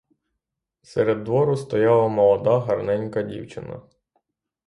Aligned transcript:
Серед 0.81 1.23
двору 1.23 1.55
стояла 1.57 2.07
молода 2.07 2.59
гарненька 2.59 3.21
дівчина. 3.21 3.81